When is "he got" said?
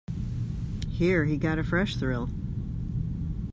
1.25-1.59